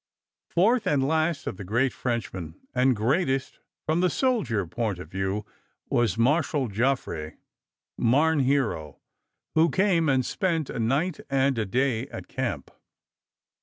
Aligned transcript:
Fourth, 0.49 0.87
and 0.87 1.07
last, 1.07 1.45
of 1.45 1.57
the 1.57 1.63
great 1.63 1.93
Frenchmen, 1.93 2.55
and 2.73 2.95
greatest, 2.95 3.59
from 3.85 3.99
the 3.99 4.09
soldier 4.09 4.65
point 4.65 4.97
of 4.97 5.11
view, 5.11 5.45
was 5.91 6.17
Marshal 6.17 6.69
Joffre, 6.69 7.37
Marne 7.99 8.39
hero, 8.39 8.97
who 9.53 9.69
came 9.69 10.09
and 10.09 10.25
spent 10.25 10.71
a 10.71 10.79
night 10.79 11.19
and 11.29 11.55
a 11.59 11.67
day 11.67 12.07
at 12.07 12.27
camp. 12.27 12.71